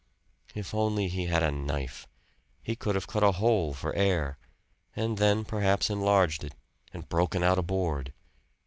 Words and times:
If 0.55 0.73
only 0.73 1.09
he 1.09 1.27
had 1.27 1.43
a 1.43 1.51
knife. 1.51 2.07
He 2.63 2.75
could 2.75 2.95
have 2.95 3.05
cut 3.05 3.23
a 3.23 3.33
hole 3.33 3.71
for 3.75 3.93
air 3.95 4.39
and 4.95 5.19
then 5.19 5.45
perhaps 5.45 5.91
enlarged 5.91 6.43
it 6.43 6.55
and 6.91 7.07
broken 7.07 7.43
out 7.43 7.59
a 7.59 7.61
board. 7.61 8.11